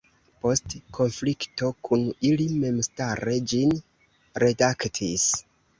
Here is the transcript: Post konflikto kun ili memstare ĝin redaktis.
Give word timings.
Post 0.43 0.71
konflikto 0.97 1.69
kun 1.89 2.07
ili 2.31 2.49
memstare 2.65 3.39
ĝin 3.53 3.79
redaktis. 4.47 5.33